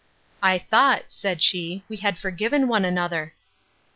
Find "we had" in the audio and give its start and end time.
1.87-2.17